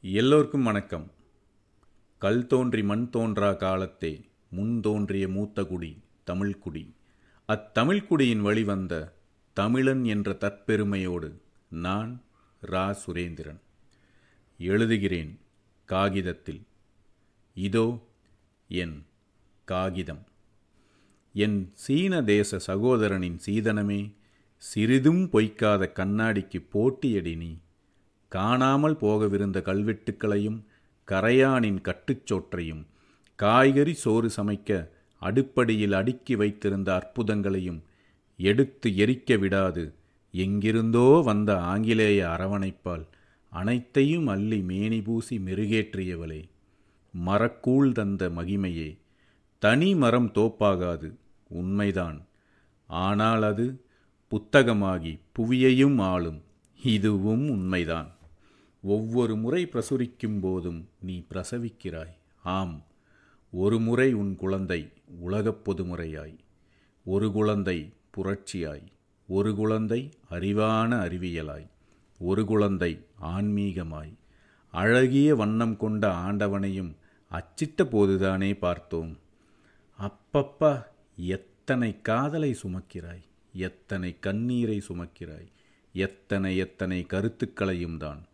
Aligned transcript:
எல்லோருக்கும் 0.00 0.62
வணக்கம். 0.62 1.10
கல் 2.18 2.46
தோன்றி 2.46 2.82
மண் 2.82 3.10
தோன்றா 3.10 3.50
காலத்தே 3.50 4.22
முன் 4.50 4.80
தோன்றிய 4.80 5.28
மூத்த 5.28 5.64
குடி 5.64 6.02
தமிழ்குடி 6.26 6.94
அத்தமிழ்குடியின் 7.48 8.40
வழிவந்த 8.40 9.14
தமிழன் 9.52 10.04
என்ற 10.04 10.36
தற்பெருமையோடு 10.40 11.32
நான் 11.70 12.22
ரா. 12.66 12.94
சுரேந்திரன். 13.06 13.60
எழுதுகிறேன் 14.58 15.36
காகிதத்தில். 15.84 16.66
இதோ 17.54 18.06
என் 18.68 19.06
காகிதம். 19.64 20.26
என் 21.32 21.70
சீன 21.74 22.22
தேச 22.22 22.58
சகோதரனின் 22.58 23.38
சீதனமே 23.46 24.14
சிறிதும் 24.56 25.30
பொய்க்காத 25.30 25.90
கண்ணாடிக்கு 25.94 26.66
போட்டியடி 26.70 27.36
நீ. 27.36 27.56
காணாமல் 28.28 28.96
போகவிருந்த 29.00 29.58
கல்வெட்டுக்களையும் 29.70 30.58
கரையானின் 31.08 31.80
கட்டுச்சோற்றையும் 31.82 32.86
காய்கறி 33.36 33.94
சோறு 33.94 34.30
சமைக்க 34.36 34.88
அடுப்படியில் 35.22 35.92
அடுக்கி 35.92 36.36
வைத்திருந்த 36.36 36.88
அற்புதங்களையும் 36.94 37.80
எடுத்து 38.36 38.90
எரிக்க 38.90 39.38
விடாது. 39.38 39.94
எங்கிருந்தோ 40.32 41.22
வந்த 41.24 41.60
ஆங்கிலேய 41.60 42.26
அரவணைப்பால் 42.26 43.06
அனைத்தையும் 43.52 44.26
அள்ளி 44.26 44.60
மேனி 44.60 45.02
பூசி 45.02 45.38
மெருகேற்றியவளே. 45.38 46.48
மரக்கூழ் 47.26 47.92
தந்த 47.92 48.28
மகிமையே 48.28 48.98
தனி 49.58 49.94
மரம் 49.94 50.30
தோப்பாகாது 50.34 51.08
உண்மைதான். 51.48 52.26
ஆனால் 52.86 53.42
அது 53.42 53.84
புத்தகமாகி 54.28 55.18
புவியையும் 55.38 55.98
ஆளும் 56.02 56.42
இதுவும் 56.82 57.50
உண்மைதான். 57.50 58.10
ஒவ்வொரு 58.82 59.36
முறை 59.36 59.66
பிரசுரிக்கும் 59.66 60.40
போதும் 60.40 60.88
நீ 61.00 61.24
பிரசவிக்கிறாய். 61.30 62.14
ஆம் 62.42 62.84
ஒரு 63.50 63.80
முறை 63.80 64.12
உன் 64.12 64.36
குழந்தை 64.36 64.88
உலகப் 65.20 65.70
பொதுமுறையாய் 65.70 66.38
ஒரு 67.04 67.32
குழந்தை 67.32 67.92
புரட்சியாய் 68.16 68.86
ஒரு 69.26 69.54
குழந்தை 69.54 70.10
அறிவான 70.30 70.90
அறிவியலாய் 71.06 71.66
ஒரு 72.18 72.44
குழந்தை 72.44 73.06
ஆன்மீகமாய் 73.22 74.12
அழகிய 74.70 75.34
வண்ணம் 75.34 75.76
கொண்ட 75.76 76.12
ஆண்டவனையும் 76.12 76.96
அச்சிட்ட 77.30 77.84
போதுதானே 77.84 78.54
பார்த்தோம். 78.54 79.18
அப்பப்பா 80.00 80.84
எத்தனை 81.16 82.02
காதலை 82.02 82.56
சுமக்கிறாய் 82.62 83.24
எத்தனை 83.52 84.18
கண்ணீரை 84.20 84.82
சுமக்கிறாய் 84.88 85.48
எத்தனை 85.92 86.56
எத்தனை 86.56 87.06
கருத்துக்களையும் 87.06 87.98
தான். 87.98 88.27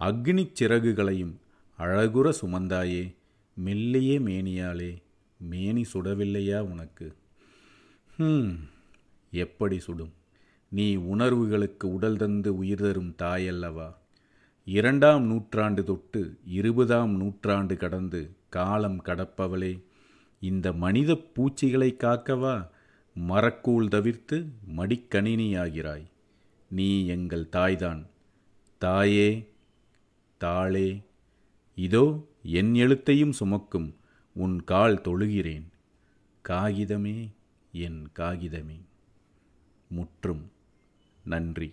அக்னிச் 0.00 0.52
சிறகுகளையும் 0.60 1.32
அழகுற 1.78 2.32
சுமந்தாயே 2.40 3.14
மெல்லிய 3.54 4.20
மேனியாலே 4.20 4.96
மேனி 5.36 5.84
சுடவில்லையா 5.92 6.58
உனக்கு? 6.58 7.14
ஹம் 8.16 8.58
எப்படி 9.30 9.78
சுடும்? 9.78 10.12
நீ 10.68 10.96
உணர்வுகளுக்கு 10.96 11.92
உடல் 11.94 12.16
தந்து 12.16 12.56
உயிர் 12.56 12.80
தரும் 12.80 13.14
தாயல்லவா? 13.18 13.94
இரண்டாம் 14.64 15.26
நூற்றாண்டு 15.26 15.84
தொட்டு 15.84 16.36
இருபதாம் 16.44 17.16
நூற்றாண்டு 17.16 17.76
கடந்து 17.76 18.36
காலம் 18.48 19.02
கடப்பவளே 19.04 19.82
இந்த 20.40 20.72
மனித 20.72 21.14
பூச்சிகளை 21.14 21.96
காக்கவா? 21.98 22.68
மரக்கூழ் 23.28 23.88
தவிர்த்து 23.88 24.46
மடிக்கணினியாகிறாய். 24.76 26.06
நீ 26.70 27.06
எங்கள் 27.06 27.48
தாய்தான். 27.48 28.06
தாயே 28.78 29.54
தாளே 30.38 31.02
இதோ 31.74 32.26
என் 32.42 32.72
எழுத்தையும் 32.74 33.30
சுமக்கும் 33.30 33.96
உன் 34.34 34.64
கால் 34.64 34.96
தொழுகிறேன். 34.96 35.66
காகிதமே 36.48 37.28
என் 37.72 38.08
காகிதமே. 38.18 38.80
முற்றும் 39.88 40.50
நன்றி. 41.24 41.72